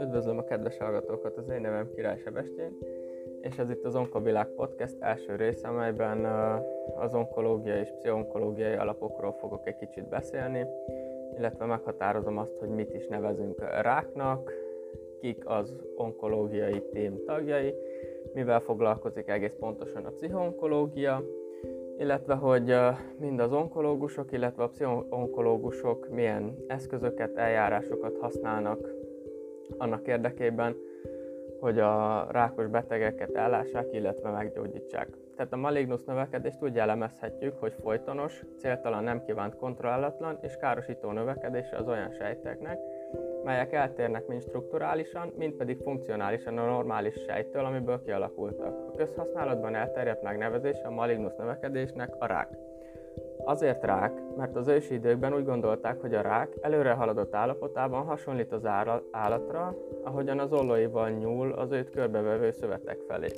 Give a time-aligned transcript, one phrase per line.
[0.00, 2.78] Üdvözlöm a kedves hallgatókat, az én nevem Király Sebestyén,
[3.40, 6.24] és ez itt az Onkovilág Podcast első része, amelyben
[6.96, 10.66] az onkológiai és pszichonkológiai alapokról fogok egy kicsit beszélni,
[11.36, 14.52] illetve meghatározom azt, hogy mit is nevezünk ráknak,
[15.20, 17.74] kik az onkológiai tím tagjai,
[18.32, 21.24] mivel foglalkozik egész pontosan a pszichonkológia,
[21.98, 22.74] illetve hogy
[23.18, 28.88] mind az onkológusok, illetve a pszichonkológusok milyen eszközöket, eljárásokat használnak
[29.78, 30.76] annak érdekében,
[31.60, 35.08] hogy a rákos betegeket ellássák, illetve meggyógyítsák.
[35.36, 41.76] Tehát a malignus növekedést úgy elemezhetjük, hogy folytonos, céltalan, nem kívánt, kontrollálatlan és károsító növekedése
[41.76, 42.78] az olyan sejteknek,
[43.44, 48.88] melyek eltérnek mind strukturálisan, mind pedig funkcionálisan a normális sejttől, amiből kialakultak.
[48.88, 52.48] A közhasználatban elterjedt megnevezése a malignus növekedésnek a rák.
[53.44, 58.52] Azért rák, mert az ősi időkben úgy gondolták, hogy a rák előre haladott állapotában hasonlít
[58.52, 58.66] az
[59.10, 63.28] állatra, ahogyan az ollóival nyúl az őt körbevevő szövetek felé.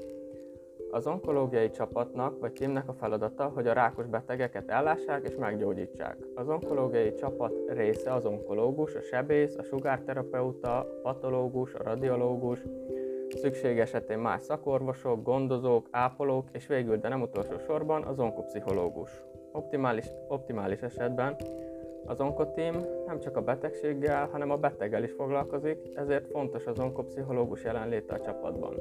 [0.91, 6.17] Az onkológiai csapatnak vagy tímnek a feladata, hogy a rákos betegeket ellássák és meggyógyítsák.
[6.35, 12.63] Az onkológiai csapat része az onkológus, a sebész, a sugárterapeuta, a patológus, a radiológus,
[13.29, 19.11] szükség esetén más szakorvosok, gondozók, ápolók, és végül, de nem utolsó sorban az onkopszichológus.
[19.53, 21.37] Optimális, optimális esetben
[22.07, 27.65] az onkotím nem csak a betegséggel, hanem a beteggel is foglalkozik, ezért fontos az onkopszichológus
[27.65, 28.75] jelenléte a csapatban.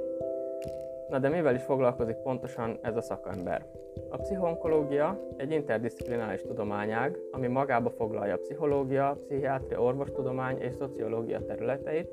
[1.10, 3.66] Na de mivel is foglalkozik pontosan ez a szakember?
[4.10, 12.10] A pszichonkológia egy interdisziplinális tudományág, ami magába foglalja pszichológia, pszichiátria, orvostudomány és szociológia területeit,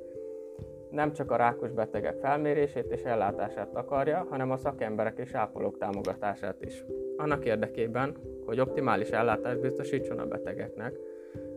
[0.91, 6.63] nem csak a rákos betegek felmérését és ellátását akarja, hanem a szakemberek és ápolók támogatását
[6.65, 6.85] is.
[7.17, 10.99] Annak érdekében, hogy optimális ellátást biztosítson a betegeknek,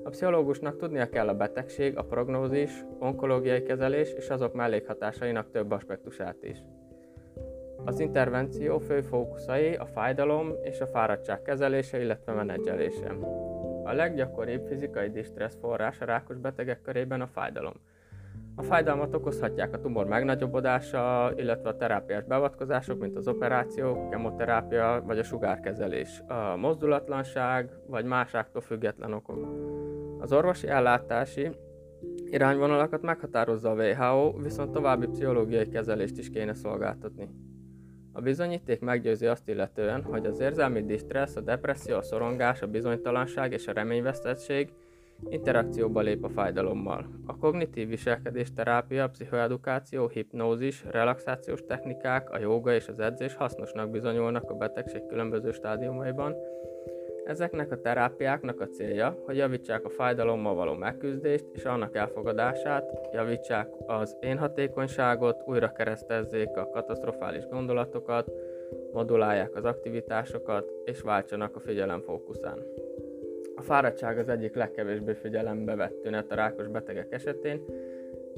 [0.03, 6.43] a pszichológusnak tudnia kell a betegség, a prognózis, onkológiai kezelés és azok mellékhatásainak több aspektusát
[6.43, 6.57] is.
[7.85, 13.15] Az intervenció fő fókuszai a fájdalom és a fáradtság kezelése, illetve menedzselése.
[13.83, 17.73] A leggyakoribb fizikai distressz forrás a rákos betegek körében a fájdalom.
[18.55, 25.19] A fájdalmat okozhatják a tumor megnagyobbodása, illetve a terápiás beavatkozások, mint az operáció, kemoterápia vagy
[25.19, 29.47] a sugárkezelés, a mozdulatlanság vagy másáktól független okok.
[30.19, 31.51] Az orvosi ellátási
[32.25, 37.29] irányvonalakat meghatározza a WHO, viszont további pszichológiai kezelést is kéne szolgáltatni.
[38.11, 43.51] A bizonyíték meggyőzi azt illetően, hogy az érzelmi distressz, a depresszió, a szorongás, a bizonytalanság
[43.51, 44.71] és a reményvesztettség
[45.29, 47.05] interakcióba lép a fájdalommal.
[47.25, 54.49] A kognitív viselkedés terápia, pszichoedukáció, hipnózis, relaxációs technikák, a jóga és az edzés hasznosnak bizonyulnak
[54.49, 56.35] a betegség különböző stádiumaiban,
[57.29, 63.69] Ezeknek a terápiáknak a célja, hogy javítsák a fájdalommal való megküzdést és annak elfogadását, javítsák
[63.85, 68.31] az én hatékonyságot, újra keresztezzék a katasztrofális gondolatokat,
[68.93, 72.63] modulálják az aktivitásokat és váltsanak a figyelem fókuszán.
[73.55, 77.65] A fáradtság az egyik legkevésbé figyelembe vett tünet a rákos betegek esetén,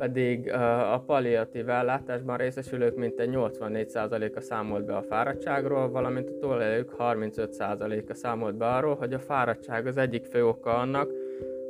[0.02, 0.52] pedig
[0.94, 8.56] a palliatív ellátásban részesülők mintegy 84%-a számolt be a fáradtságról, valamint a túlélők 35%-a számolt
[8.56, 11.10] be arról, hogy a fáradtság az egyik fő oka annak,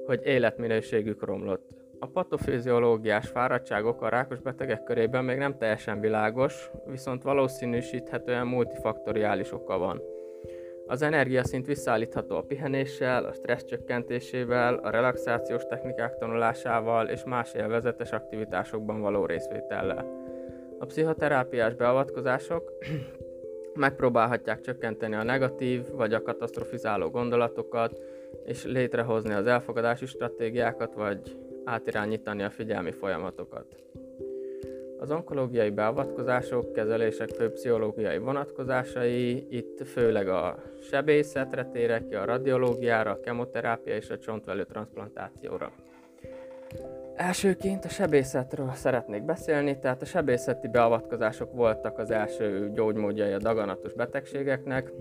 [0.06, 1.70] hogy életminőségük romlott.
[2.00, 9.78] A patofiziológiás fáradtságok a rákos betegek körében még nem teljesen világos, viszont valószínűsíthetően multifaktoriális oka
[9.78, 10.02] van.
[10.92, 18.12] Az energiaszint visszaállítható a pihenéssel, a stressz csökkentésével, a relaxációs technikák tanulásával és más élvezetes
[18.12, 20.06] aktivitásokban való részvétellel.
[20.80, 22.72] A pszichoterápiás beavatkozások
[23.74, 28.02] megpróbálhatják csökkenteni a negatív vagy a katasztrofizáló gondolatokat,
[28.46, 33.66] és létrehozni az elfogadási stratégiákat, vagy átirányítani a figyelmi folyamatokat.
[35.02, 43.12] Az onkológiai beavatkozások, kezelések fő pszichológiai vonatkozásai, itt főleg a sebészetre térek ki, a radiológiára,
[43.12, 45.72] a kemoterápia és a csontvelő transplantációra.
[47.16, 53.94] Elsőként a sebészetről szeretnék beszélni, tehát a sebészeti beavatkozások voltak az első gyógymódjai a daganatos
[53.94, 54.92] betegségeknek.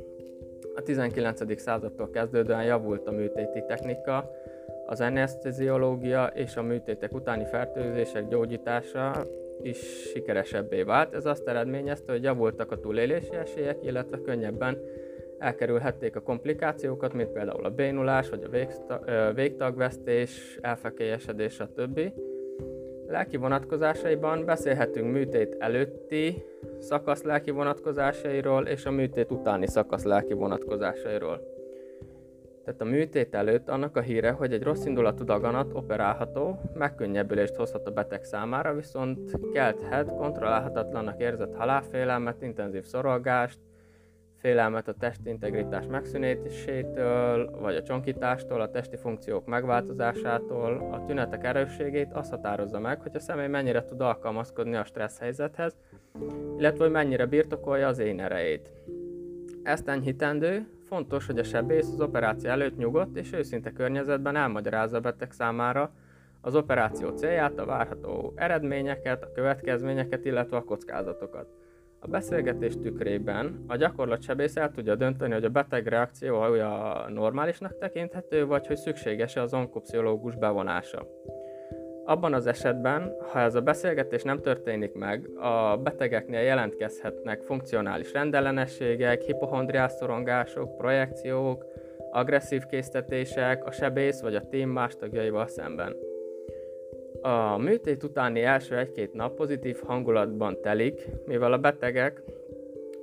[0.75, 1.61] A 19.
[1.61, 4.31] századtól kezdődően javult a műtéti technika,
[4.87, 9.27] az anesteziológia és a műtétek utáni fertőzések gyógyítása
[9.65, 9.79] is
[10.13, 11.15] sikeresebbé vált.
[11.15, 14.79] Ez azt eredményezte, hogy javultak a túlélési esélyek, illetve könnyebben
[15.39, 22.01] elkerülhették a komplikációkat, mint például a bénulás, vagy a végtagvesztés, elfekélyesedés, stb.
[23.07, 26.45] Lelki vonatkozásaiban beszélhetünk műtét előtti
[26.79, 31.60] szakasz lelki vonatkozásairól és a műtét utáni szakasz lelki vonatkozásairól.
[32.71, 37.87] Tehát a műtét előtt annak a híre, hogy egy rossz indulatú daganat operálható, megkönnyebbülést hozhat
[37.87, 43.59] a beteg számára, viszont kelthet kontrollálhatatlannak érzett halálfélelmet, intenzív szorolgást,
[44.37, 52.13] félelmet a testi integritás megszűnésétől, vagy a csonkítástól, a testi funkciók megváltozásától, a tünetek erősségét
[52.13, 55.77] azt határozza meg, hogy a személy mennyire tud alkalmazkodni a stressz helyzethez,
[56.59, 58.71] illetve hogy mennyire birtokolja az én erejét.
[59.63, 65.01] Ezt enyhítendő, fontos, hogy a sebész az operáció előtt nyugodt és őszinte környezetben elmagyarázza a
[65.01, 65.91] beteg számára
[66.41, 71.47] az operáció célját, a várható eredményeket, a következményeket, illetve a kockázatokat.
[71.99, 78.67] A beszélgetés tükrében a gyakorlatsebész el tudja dönteni, hogy a beteg reakciója normálisnak tekinthető, vagy
[78.67, 81.07] hogy szükséges-e az onkopsziológus bevonása.
[82.11, 89.23] Abban az esetben, ha ez a beszélgetés nem történik meg, a betegeknél jelentkezhetnek funkcionális rendellenességek,
[89.23, 91.65] hipohondriás szorongások, projekciók,
[92.11, 95.97] agresszív késztetések a sebész vagy a tím más tagjaival szemben.
[97.21, 102.23] A műtét utáni első egy-két nap pozitív hangulatban telik, mivel a betegek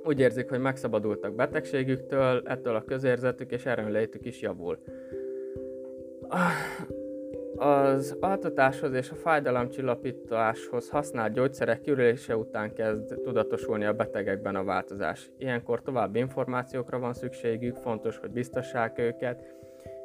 [0.04, 4.78] úgy érzik, hogy megszabadultak betegségüktől, ettől a közérzetük és erőnlétük is javul.
[7.58, 15.30] Az altatáshoz és a fájdalomcsillapításhoz használt gyógyszerek kiürülése után kezd tudatosulni a betegekben a változás.
[15.38, 19.54] Ilyenkor további információkra van szükségük, fontos, hogy biztassák őket,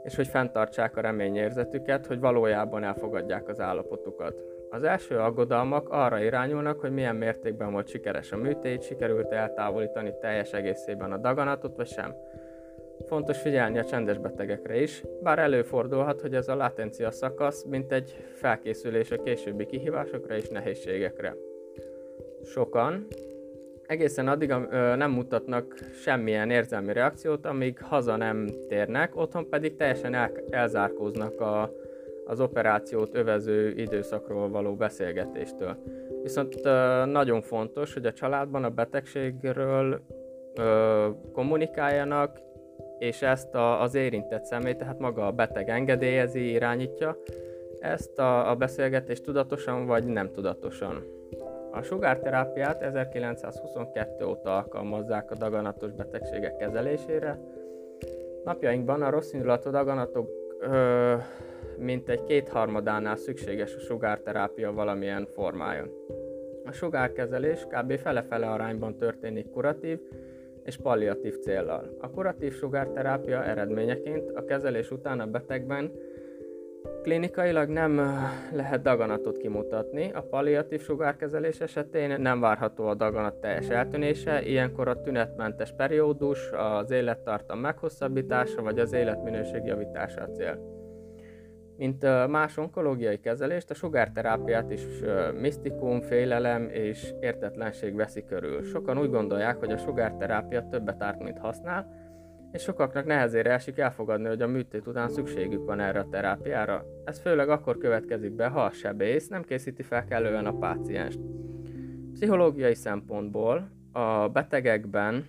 [0.04, 4.36] és hogy fenntartsák a reményérzetüket, hogy valójában elfogadják az állapotukat.
[4.70, 10.54] Az első aggodalmak arra irányulnak, hogy milyen mértékben volt sikeres a műtét, sikerült eltávolítani teljes
[10.54, 12.16] egészében a daganatot, vagy sem.
[13.08, 18.16] Fontos figyelni a csendes betegekre is, bár előfordulhat, hogy ez a latencia szakasz, mint egy
[18.34, 21.36] felkészülés a későbbi kihívásokra és nehézségekre.
[22.44, 23.08] Sokan
[23.88, 30.14] egészen addig ö, nem mutatnak semmilyen érzelmi reakciót, amíg haza nem térnek, otthon pedig teljesen
[30.14, 31.72] el, elzárkóznak a,
[32.26, 35.78] az operációt övező időszakról való beszélgetéstől.
[36.24, 40.02] Viszont ö, nagyon fontos, hogy a családban a betegségről
[40.56, 42.40] ö, kommunikáljanak,
[43.04, 47.18] és ezt a, az érintett személy, tehát maga a beteg engedélyezi, irányítja
[47.80, 51.04] ezt a, a beszélgetést tudatosan vagy nem tudatosan.
[51.72, 57.40] A sugárterápiát 1922 óta alkalmazzák a daganatos betegségek kezelésére.
[58.44, 60.30] Napjainkban a rossz indulatú daganatok
[60.60, 61.16] ö,
[62.06, 65.86] egy kétharmadánál szükséges a sugárterápia valamilyen formája.
[66.66, 67.98] A sugárkezelés kb.
[67.98, 70.00] fele-fele arányban történik kuratív
[70.64, 71.98] és palliatív céllal.
[72.00, 75.92] A kuratív sugárterápia eredményeként a kezelés után a betegben
[77.02, 77.96] Klinikailag nem
[78.52, 85.02] lehet daganatot kimutatni, a palliatív sugárkezelés esetén nem várható a daganat teljes eltűnése, ilyenkor a
[85.02, 90.83] tünetmentes periódus, az élettartam meghosszabbítása vagy az életminőség javítása a cél.
[91.84, 94.82] Mint más onkológiai kezelést, a sugárterápiát is
[95.40, 98.64] misztikum, félelem és értetlenség veszi körül.
[98.64, 101.88] Sokan úgy gondolják, hogy a sugárterápia többet árt, mint használ,
[102.52, 106.86] és sokaknak nehezére esik elfogadni, hogy a műtét után szükségük van erre a terápiára.
[107.06, 111.20] Ez főleg akkor következik be, ha a sebész nem készíti fel kellően a pácienst.
[112.14, 115.28] Pszichológiai szempontból a betegekben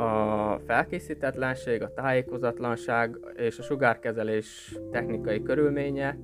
[0.00, 6.16] a felkészítetlenség, a tájékozatlanság és a sugárkezelés technikai körülménye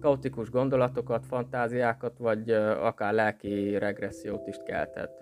[0.00, 2.50] kaotikus gondolatokat, fantáziákat vagy
[2.80, 5.20] akár lelki regressziót is keltett.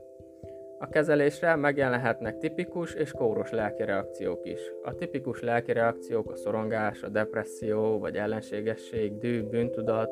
[0.78, 4.61] A kezelésre megjelenhetnek tipikus és kóros lelki reakciók is.
[4.82, 10.11] A tipikus lelki reakciók a szorongás, a depresszió vagy ellenségesség, dű, bűntudat,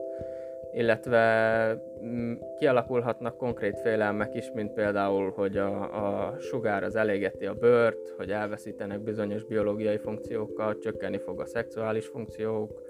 [0.72, 5.82] illetve mm, kialakulhatnak konkrét félelmek is, mint például, hogy a,
[6.26, 12.06] a sugár az elégeti a bőrt, hogy elveszítenek bizonyos biológiai funkciókat, csökkenni fog a szexuális
[12.06, 12.82] funkciók,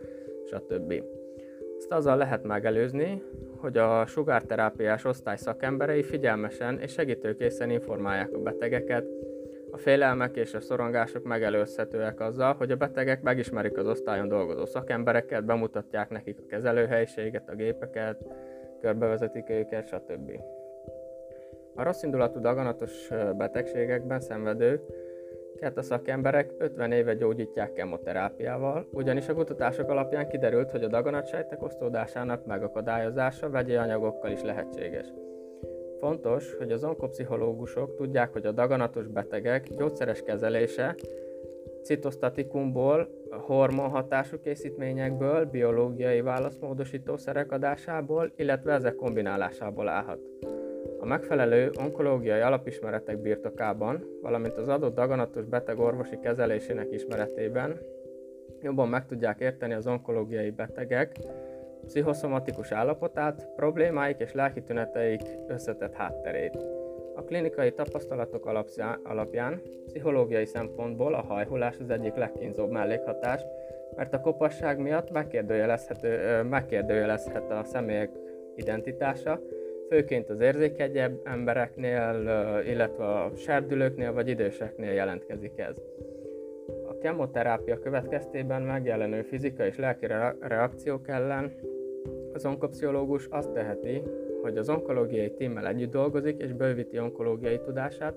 [0.51, 1.03] stb.
[1.79, 3.23] Ezt azzal lehet megelőzni,
[3.57, 9.07] hogy a sugárterápiás osztály szakemberei figyelmesen és segítőkészen informálják a betegeket,
[9.71, 15.45] a félelmek és a szorongások megelőzhetőek azzal, hogy a betegek megismerik az osztályon dolgozó szakembereket,
[15.45, 18.25] bemutatják nekik a kezelőhelyiséget, a gépeket,
[18.81, 20.31] körbevezetik őket, stb.
[21.75, 24.83] A rossz indulatú daganatos betegségekben szenvedők
[25.75, 32.47] a szakemberek 50 éve gyógyítják kemoterápiával, ugyanis a kutatások alapján kiderült, hogy a daganatsejtek osztódásának
[32.47, 35.07] megakadályozása vegyi anyagokkal is lehetséges.
[35.99, 40.95] Fontos, hogy az onkopszichológusok tudják, hogy a daganatos betegek gyógyszeres kezelése
[41.83, 50.19] citosztatikumból, hormonhatású készítményekből, biológiai válaszmódosítószerek adásából, illetve ezek kombinálásából állhat.
[51.01, 57.79] A megfelelő onkológiai alapismeretek birtokában, valamint az adott daganatos beteg orvosi kezelésének ismeretében
[58.63, 61.17] jobban meg tudják érteni az onkológiai betegek
[61.87, 66.57] pszichoszomatikus állapotát, problémáik és lelki tüneteik összetett hátterét.
[67.15, 68.47] A klinikai tapasztalatok
[69.03, 73.43] alapján pszichológiai szempontból a hajhullás az egyik legkínzóbb mellékhatás,
[73.97, 75.11] mert a kopasság miatt
[76.49, 78.11] megkérdőjelezhet a személyek
[78.57, 79.41] identitása,
[79.89, 82.23] főként az érzékegyebb embereknél,
[82.67, 85.75] illetve a serdülőknél vagy időseknél jelentkezik ez.
[87.01, 90.07] Kemoterápia következtében megjelenő fizikai és lelki
[90.41, 91.53] reakciók ellen
[92.33, 94.03] az onkopsziológus azt teheti,
[94.43, 98.15] hogy az onkológiai tímmel együtt dolgozik és bővíti onkológiai tudását,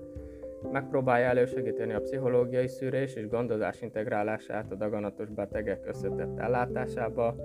[0.72, 7.36] megpróbálja elősegíteni a pszichológiai szűrés és gondozás integrálását a daganatos betegek összetett ellátásába,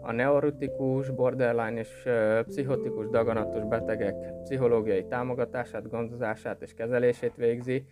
[0.00, 2.08] a neuritikus, borderline és
[2.46, 7.84] pszichotikus daganatos betegek pszichológiai támogatását, gondozását és kezelését végzi,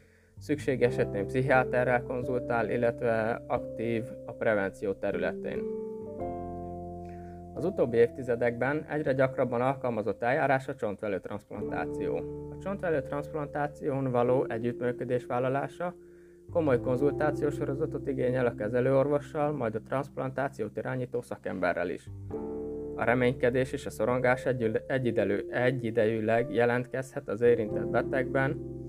[0.43, 5.63] szükség esetén pszichiáterrel konzultál, illetve aktív a prevenció területén.
[7.55, 12.17] Az utóbbi évtizedekben egyre gyakrabban alkalmazott eljárás a csontvelő transplantáció.
[12.51, 15.95] A csontvelő transplantáción való együttműködés vállalása
[16.53, 22.11] komoly konzultációs sorozatot igényel a kezelőorvossal, majd a transplantációt irányító szakemberrel is.
[22.95, 24.47] A reménykedés és a szorongás
[25.49, 28.81] egyidejűleg jelentkezhet az érintett betegben,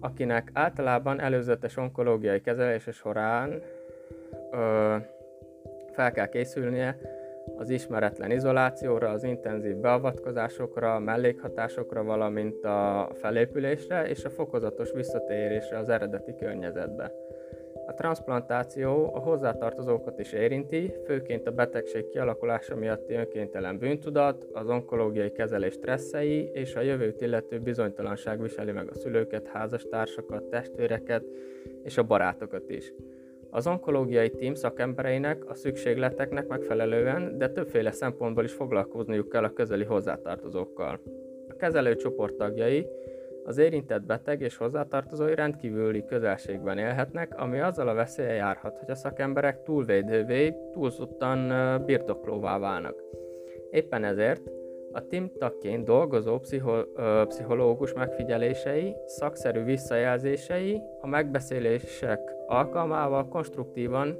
[0.00, 3.62] akinek általában előzetes onkológiai kezelése során
[4.52, 4.96] ö,
[5.92, 6.98] fel kell készülnie
[7.56, 15.78] az ismeretlen izolációra, az intenzív beavatkozásokra, a mellékhatásokra, valamint a felépülésre és a fokozatos visszatérésre
[15.78, 17.12] az eredeti környezetbe.
[17.88, 25.32] A transplantáció a hozzátartozókat is érinti, főként a betegség kialakulása miatti önkéntelen bűntudat, az onkológiai
[25.32, 31.24] kezelés stresszei és a jövőt illető bizonytalanság viseli meg a szülőket, házastársakat, testvéreket
[31.82, 32.92] és a barátokat is.
[33.50, 39.84] Az onkológiai tím szakembereinek a szükségleteknek megfelelően, de többféle szempontból is foglalkozniuk kell a közeli
[39.84, 41.00] hozzátartozókkal.
[41.48, 42.86] A kezelőcsoport tagjai
[43.44, 48.94] az érintett beteg és hozzátartozói rendkívüli közelségben élhetnek, ami azzal a veszélye járhat, hogy a
[48.94, 51.52] szakemberek túlvédővé, túlzottan
[51.84, 53.02] birtoklóvá válnak.
[53.70, 54.50] Éppen ezért
[54.92, 56.84] a TIM tagként dolgozó pszicho,
[57.26, 64.18] pszichológus megfigyelései, szakszerű visszajelzései a megbeszélések alkalmával konstruktívan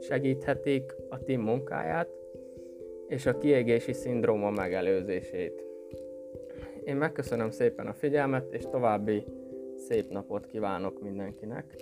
[0.00, 2.08] segíthetik a TIM munkáját
[3.06, 5.69] és a kiégési szindróma megelőzését.
[6.84, 9.24] Én megköszönöm szépen a figyelmet, és további
[9.76, 11.76] szép napot kívánok mindenkinek!